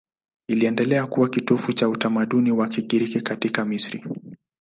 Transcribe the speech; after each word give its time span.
Iliendelea 0.47 1.07
kuwa 1.07 1.29
kitovu 1.29 1.73
cha 1.73 1.89
utamaduni 1.89 2.51
wa 2.51 2.67
Kigiriki 2.67 3.21
katika 3.21 3.65
Misri. 3.65 4.05